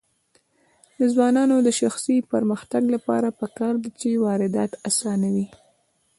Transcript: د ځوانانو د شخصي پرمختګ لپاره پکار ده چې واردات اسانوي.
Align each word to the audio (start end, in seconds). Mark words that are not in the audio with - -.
د 0.97 0.99
ځوانانو 1.13 1.55
د 1.67 1.69
شخصي 1.79 2.17
پرمختګ 2.31 2.83
لپاره 2.95 3.35
پکار 3.39 3.73
ده 3.83 3.89
چې 3.99 4.21
واردات 4.25 4.71
اسانوي. 4.89 5.47